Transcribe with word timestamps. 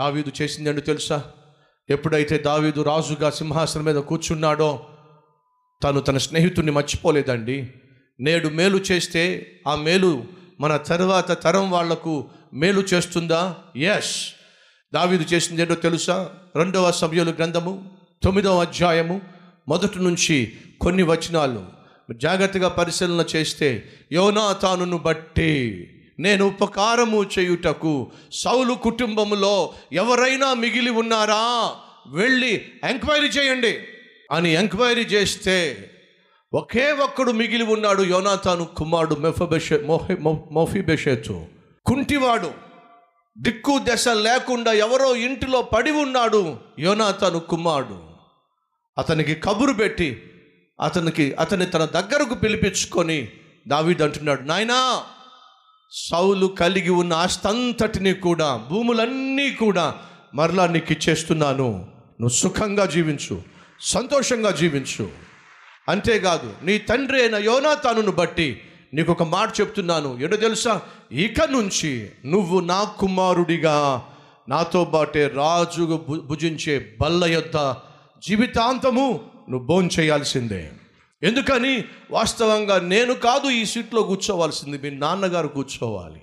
దావీదు 0.00 0.32
చేసిందేంటో 0.42 0.80
తెలుసా? 0.80 1.24
ఎప్పుడైతే 1.90 2.38
దావీదు 2.38 2.82
రాజుగా 2.82 3.30
సింహాసనం 3.30 3.84
మీద 3.84 3.96
కూర్చున్నాడో 3.96 4.86
తను 5.84 6.00
తన 6.00 6.18
స్నేహితుడిని 6.18 6.72
మర్చిపోలేదండి. 6.72 7.72
నేడు 8.20 8.48
మేలు 8.48 8.76
చేస్తే 8.76 9.52
ఆ 9.68 9.74
మేలు 9.74 10.24
మన 10.60 10.76
తర్వాత 10.76 11.42
తరం 11.42 11.70
వాళ్ళకు 11.70 12.24
మేలు 12.54 12.80
చేస్తుందా? 12.80 13.56
ఎస్ 13.76 14.32
దావీదు 14.94 15.22
చేసింది 15.22 15.62
ఏంటో 15.62 15.74
తెలుసా? 15.74 16.30
రెండవ 16.56 16.90
సభ్యుల 16.90 17.30
గ్రంథము 17.30 17.90
తొమ్మిదవ 18.22 18.60
అధ్యాయము 18.60 19.20
మొదటి 19.68 19.98
నుంచి 19.98 20.52
కొన్ని 20.80 21.02
వచనాలు. 21.02 21.66
జాగ్రత్తగా 22.16 22.68
పరిశీలన 22.68 23.24
చేస్తే 23.36 23.88
యోనాతానును 24.12 24.98
బట్టి 24.98 25.86
నేను 26.20 26.46
ఉపకారము 26.46 27.24
చేయుటకు 27.38 28.12
సౌలు 28.32 28.74
కుటుంబములో 28.74 29.72
ఎవరైనా 29.92 30.54
మిగిలి 30.54 30.90
ఉన్నారా? 30.90 31.70
వెళ్ళి 32.06 32.68
ఎంక్వైరీ 32.84 33.26
చేయండి. 33.26 33.78
అని 34.32 34.52
ఎంక్వైరీ 34.52 35.02
చేస్తే 35.02 35.90
ఒకే 36.54 36.92
ఒక్కడు 36.92 37.32
మిగిలి 37.32 37.64
ఉన్నాడు 37.64 38.02
యోనాతాను 38.02 38.64
కుమారుడు 38.64 39.14
మెఫబెషే 39.14 39.78
మోహి 39.78 40.16
మోఫిబెషేతు. 40.52 41.46
కుంటివాడు 41.86 42.50
దిక్కు 43.38 43.80
దశ 43.82 44.08
లేకుండా 44.08 44.72
ఎవరో 44.72 45.16
ఇంటిలో 45.16 45.62
పడి 45.62 45.90
ఉన్నాడు 45.90 46.56
యోనాతాను 46.78 47.40
కుమారుడు. 47.40 48.00
అతనికి 48.98 49.34
కబురు 49.34 49.72
పెట్టి 49.72 50.22
అతనికి 50.80 51.32
అతని 51.32 51.66
తన 51.66 51.84
దగ్గరకు 51.84 52.34
పిలిపించుకొని 52.34 53.28
దావీదు 53.68 54.04
అంటున్నాడు 54.04 54.42
నాయనా 54.42 55.04
సౌలు 55.92 56.46
కలిగి 56.46 56.90
ఉన్న 56.90 57.12
ఆస్తంతటిని 57.12 58.14
కూడా 58.14 58.56
భూములన్నీ 58.70 59.50
కూడా 59.50 59.94
మరలా 60.34 60.66
నీకు 60.66 60.92
ఇచ్చేస్తున్నాను. 60.92 61.70
నువ్వు 62.20 62.28
సుఖంగా 62.28 62.86
జీవించు 62.86 63.42
సంతోషంగా 63.80 64.50
జీవించు. 64.50 65.08
అంతేకాదు 65.88 66.52
నీ 66.64 66.78
తండ్రి 66.78 67.20
అయిన 67.20 67.34
యోనాతానును 67.34 68.12
బట్టి 68.12 68.60
నీకు 68.94 69.12
ఒక 69.12 69.22
మాట 69.22 69.60
చెప్తున్నాను. 69.60 70.18
ఏంటో 70.22 70.36
తెలుసా? 70.36 70.82
ఇక 71.12 71.42
నుంచి 71.50 72.10
నువ్వు 72.26 72.60
నా 72.60 72.84
కుమారుడిగా 72.84 74.04
నాతో 74.48 74.84
బాటే 74.84 75.28
రాజు 75.28 76.04
భుజించే 76.24 76.96
బల్ల 77.00 77.24
యొద్ద 77.24 77.74
జీవితాంతము 78.28 79.20
నువ్వు 79.50 79.66
భోంచేయాల్సిందే 79.66 80.54
చేయాల్సిందే. 80.54 80.70
ఎందుకని? 81.22 81.84
వాస్తవంగా 82.10 82.78
నేను 82.78 83.14
కాదు 83.14 83.50
ఈ 83.50 83.64
సీట్లో 83.64 84.02
కూర్చోవాల్సింది. 84.02 84.78
మీ 84.78 84.90
నాన్నగారు 84.90 85.48
కూర్చోవాలి. 85.48 86.22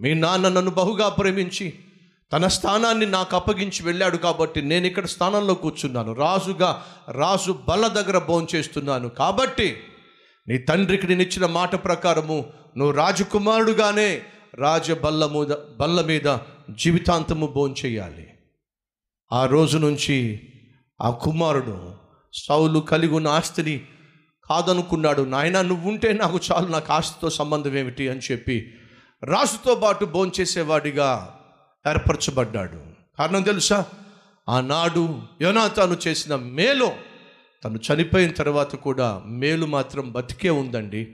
మీ 0.00 0.14
నాన్న 0.14 0.48
నన్ను 0.48 0.70
బహుగా 0.70 1.08
ప్రేమించి 1.08 1.74
తన 2.32 2.46
స్థానాన్ని 2.46 3.06
నాకు 3.06 3.36
అప్పగించి 3.36 3.82
వెళ్ళాడు 3.82 4.16
కాబట్టి 4.16 4.62
నేను 4.62 4.86
ఇక్కడ 4.86 5.06
స్థానంలో 5.06 5.54
కూర్చున్నాను. 5.54 6.12
రాజుగా 6.12 6.84
రాజు 7.10 7.58
బల్ల 7.68 7.86
దగ్గర 7.86 8.18
భోంచేస్తున్నాను. 8.18 9.08
కాబట్టి 9.08 9.76
నీ 10.48 10.58
తండ్రికి 10.58 11.06
నేను 11.06 11.22
ఇచ్చిన 11.22 11.46
మాట 11.46 11.84
ప్రకారము 11.84 12.52
నువ్వు 12.76 12.94
రాజకుమారుడుగానే 12.94 14.22
రాజ 14.54 14.92
బల్ల 14.92 15.26
మీద 15.26 15.56
బల్ల 15.80 16.00
మీద 16.00 16.38
జీవితాంతము 16.70 17.46
భోంచేయాలి. 17.46 18.28
ఆ 19.32 19.46
రోజు 19.46 19.78
నుంచి 19.78 20.40
ఆ 21.02 21.10
కుమారుడు 21.10 21.92
సౌలు 22.32 22.78
కలిగి 22.78 23.14
ఉన్న 23.14 23.28
ఆస్తిని 23.28 23.80
కాదనుకున్నాడు 24.48 25.22
నాయన 25.22 25.60
నువ్వుంటే 25.60 26.12
నాకు 26.12 26.40
చాలు 26.52 26.66
నాకు 26.66 26.92
ఆస్తితో 26.92 27.30
సంబంధం 27.30 27.78
ఏమిటి? 27.78 28.08
అని 28.08 28.20
చెప్పి 28.32 28.74
రాసుతో 29.24 29.74
పాటు 29.74 30.04
భోంచేసేవాడిగా 30.04 31.40
ఏర్పరచబడ్డాడు. 31.90 32.80
కారణం 33.18 33.42
తెలుసా? 33.42 33.84
ఆనాడు 34.48 35.22
యోనాతాను 35.42 35.96
చేసిన 36.08 36.36
మేలు 36.36 36.92
తను 37.64 37.78
చనిపోయిన 37.78 38.30
తర్వాత 38.30 38.76
కూడా 38.76 39.22
మేలు 39.26 39.66
మాత్రం 39.66 40.12
బతికే 40.12 40.50
ఉందండి. 40.50 41.08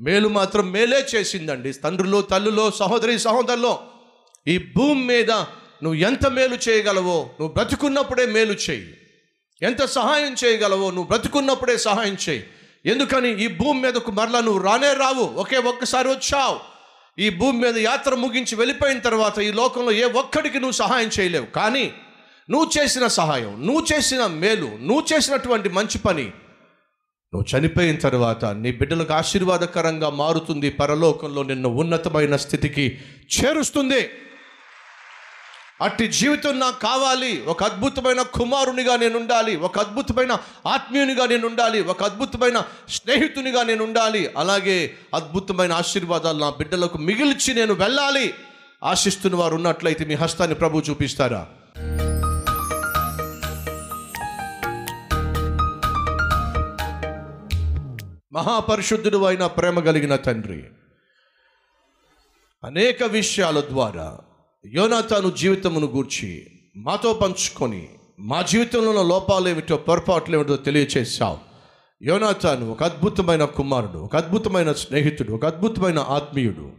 మేలు 0.00 0.28
మాత్రం 0.28 0.72
మేలే 0.72 1.06
చేసిందండి. 1.14 1.72
తండ్రులు 1.72 2.22
తల్లులో 2.22 2.70
సహోదరి 2.70 3.18
సహోదరులో 3.18 3.78
ఈ 4.48 4.58
భూమి 4.58 5.04
మీద 5.04 5.30
నువ్వు 5.30 5.94
ఎంత 5.94 6.26
మేలు 6.26 6.58
చేయగలవో 6.68 7.30
నువ్వు 7.40 7.48
బ్రతుకున్నప్పుడే 7.48 8.26
మేలు 8.26 8.52
చేయి. 8.52 8.94
ఎంత 9.62 9.84
సహాయం 9.84 10.36
చేయగలవో 10.44 10.90
నువ్వు 10.90 11.04
బ్రతుకున్నప్పుడే 11.04 11.76
సహాయం 11.76 12.16
చేయి. 12.28 12.46
ఎందుకని 12.86 13.30
ఈ 13.44 13.48
భూమి 13.48 13.80
మీదకు 13.80 14.10
మరలా 14.10 14.40
నువ్వు 14.40 14.62
రానే 14.62 14.92
రావు? 14.92 15.24
ఒకే 15.42 15.56
ఒక్కసారి 15.56 16.08
వచ్చావు. 16.08 16.56
ఈ 17.18 17.30
భూమి 17.30 17.58
మీద 17.58 17.78
యాత్ర 17.78 18.14
ముగించి 18.14 18.54
వెళ్ళిపోయిన 18.56 18.98
తర్వాత 18.98 19.38
ఈ 19.38 19.52
లోకంలో 19.52 19.92
ఏ 19.92 20.04
ఒక్కడికి 20.04 20.58
నువ్వు 20.58 20.76
సహాయం 20.76 21.10
చేయలేవు. 21.20 21.46
కానీ 21.46 21.92
నువ్వు 22.50 22.70
చేసిన 22.78 23.06
సహాయం 23.06 23.66
నువ్వు 23.66 23.86
చేసిన 23.92 24.26
మేలు 24.26 24.68
నువ్వు 24.80 25.04
చేసినటువంటి 25.12 25.68
మంచి 25.68 25.98
పని 25.98 26.24
నువ్వు 27.32 27.58
చనిపోయిన 27.58 27.96
తర్వాత 27.96 28.44
నీ 28.44 28.72
బిడ్డలకు 28.72 29.12
ఆశీర్వాదకరంగా 29.12 30.10
మారుతుంది 30.10 30.70
పరలోకంలో 30.70 31.42
నిన్ను 31.42 31.68
ఉన్నతమైన 31.68 32.36
స్థితికి 32.36 32.98
చేరుస్తుంది. 33.34 34.10
అట్టి 35.82 36.08
జీవితం 36.08 36.60
నాకు 36.60 36.80
కావాలి. 36.80 37.44
ఒక 37.46 37.62
అద్భుతమైన 37.62 38.22
కుమారునిగా 38.22 38.96
నేను 38.96 39.18
ఉండాలి. 39.18 39.56
ఒక 39.56 39.78
అద్భుతమైన 39.78 40.38
ఆత్మీయునిగా 40.66 41.26
నేను 41.26 41.46
ఉండాలి. 41.46 41.82
ఒక 41.82 42.02
అద్భుతమైన 42.02 42.62
స్నేహితునిగా 42.88 43.62
నేను 43.62 43.84
ఉండాలి. 43.84 44.30
అలాగే 44.36 44.94
అద్భుతమైన 45.14 45.72
ఆశీర్వాదాలు 45.72 46.38
నా 46.38 46.50
బిడ్డలకు 46.50 46.98
మిగిల్చి 46.98 47.54
నేను 47.54 47.74
వెళ్ళాలి. 47.74 48.34
ఆశిస్తున్న 48.82 49.36
వారు 49.36 49.54
ఉన్నట్లయితే 49.54 50.04
మీ 50.04 50.14
హస్తాన్ని 50.14 50.54
ప్రభు 50.54 50.82
చూపిస్తారా? 50.90 51.48
మహాపరిశుద్ధుడు 58.32 59.24
అయిన 59.24 59.46
ప్రేమ 59.46 59.80
కలిగిన 59.80 60.16
తండ్రి 60.16 60.64
అనేక 62.64 63.02
విషయాల 63.02 63.60
ద్వారా 63.60 64.18
యోనాతాను 64.66 65.30
జీవితమును 65.30 65.86
గూర్చి 65.86 66.46
మాతో 66.76 67.12
పంచుకొని 67.12 67.88
మా 68.20 68.42
జీవితంలో 68.42 68.90
ఉన్న 68.90 69.02
లోపాలు 69.02 69.48
ఏమిటో 69.48 69.76
పొరపాట్లు 69.76 70.34
ఏమిటో 70.34 70.56
తెలియచేశావు. 70.56 71.38
యోనాతాను 72.02 72.70
ఒక 72.70 72.82
అద్భుతమైన 72.82 73.44
కుమారుడు 73.44 73.98
ఒక 73.98 74.16
అద్భుతమైన 74.16 74.72
స్నేహితుడు 74.72 75.32
ఒక 75.32 75.44
అద్భుతమైన 75.44 75.98
ఆత్మీయుడు. 75.98 76.72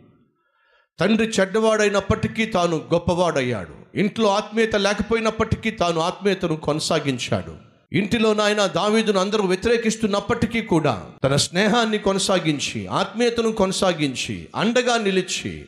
తండ్రి 0.99 1.27
చెడ్డవాడైనప్పటికీ 1.27 2.45
తాను 2.45 2.75
గొప్పవాడయ్యాడు. 2.77 3.97
ఇంట్లో 3.99 4.29
ఆత్మీయత 4.29 4.75
లేకపోయినప్పటికీ 4.75 5.71
తాను 5.71 5.99
ఆత్మీయతను 5.99 6.55
కొనసాగించాడు. 6.55 7.55
ఇంటిలో 7.93 8.33
నాయన 8.33 8.65
దావీదును 8.65 9.19
అందరూ 9.19 9.43
వ్యతిరేకిస్తున్నప్పటికీ 9.43 10.61
కూడా 10.61 11.05
తన 11.23 11.35
స్నేహాన్ని 11.35 11.97
కొనసాగించి 11.97 12.87
ఆత్మీయతను 12.87 13.51
కొనసాగించి 13.51 14.47
అండగా 14.55 14.97
నిలిచి 14.97 15.65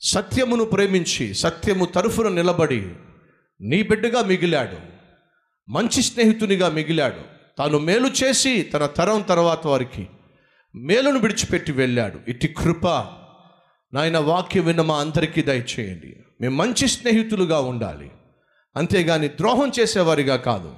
సత్యమును 0.00 0.64
ప్రేమించి 0.64 1.34
సత్యము 1.34 1.84
తరఫున 1.84 2.28
నిలబడి 2.28 2.88
నీ 3.60 3.82
బిడ్డగా 3.82 4.22
మిగిలాడు 4.22 4.96
మంచి 5.68 6.02
స్నేహితునిగా 6.02 6.68
మిగిలాడు. 6.68 7.36
తాను 7.58 7.78
మేలు 7.78 8.06
చేసి 8.06 8.62
తన 8.62 8.86
తరం 8.86 9.20
తర్వాత 9.20 9.66
వారికి 9.66 10.06
మేలును 10.74 11.18
విడిచిపెట్టి 11.18 11.72
వెళ్ళాడు. 11.72 12.18
ఇట్టి 12.28 12.48
కృప 12.48 12.86
నాయన 13.94 14.18
వాక్యం 14.18 14.64
విన్న 14.64 14.82
మా 14.82 15.00
అందరికీ 15.00 15.42
దయచేయండి. 15.42 16.16
మేము 16.40 16.56
మంచి 16.56 16.88
స్నేహితులుగా 16.88 17.60
ఉండాలి. 17.60 18.10
అంతేగాని 18.76 19.28
ద్రోహం 19.28 19.72
చేసేవారిగా 19.80 20.36
కాదు. 20.36 20.74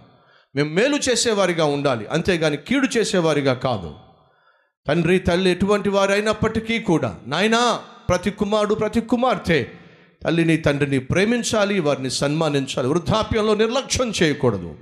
మేము 0.56 0.74
మేలు 0.74 0.96
చేసేవారిగా 0.96 1.64
ఉండాలి. 1.64 2.06
అంతేగాని 2.06 2.56
కీడు 2.56 2.88
చేసేవారిగా 2.98 3.54
కాదు. 3.54 3.94
తండ్రి 4.86 5.18
తల్లి 5.18 5.50
ఎటువంటి 5.50 5.88
వారైనప్పటికీ 5.88 6.78
కూడా 6.78 7.18
నాయనా 7.26 7.80
ప్రతి 8.08 8.30
కుమారుడు 8.30 8.74
ప్రతి 8.74 9.00
కుమార్తె. 9.00 9.66
తల్లిని 10.22 10.56
తండ్రిని 10.56 10.98
ప్రేమించాలి 10.98 11.80
వారిని 11.80 12.10
సన్మానించాలి. 12.10 12.88
వృద్ధాప్యంలో 12.88 13.54
నిర్లక్ష్యం 13.54 14.12
చేయకూడదు. 14.22 14.76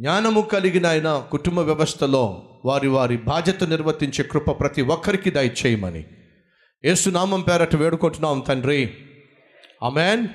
జ్ఞానము 0.00 0.40
కలిగిన 0.40 0.86
ఆయన 0.86 1.26
కుటుంబ 1.30 1.58
వ్యవస్థలో 1.58 2.42
వారి 2.64 2.88
వారి 2.88 3.16
బాధ్యత 3.16 3.64
నిర్వర్తించే 3.64 4.24
కృప 4.24 4.50
ప్రతి 4.50 4.82
ఒక్కరికి 4.82 5.30
దయచేయమని. 5.30 6.04
ఏసునామం 6.84 7.40
పేరట 7.40 7.76
వేడుకుంటున్నాం 7.76 8.40
తండ్రి. 8.40 8.94
అమెన్ 9.82 10.28